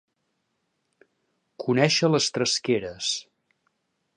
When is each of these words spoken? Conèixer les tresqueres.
Conèixer 1.65 2.09
les 2.15 2.31
tresqueres. 2.39 3.11